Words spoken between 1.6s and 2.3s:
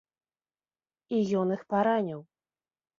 параніў.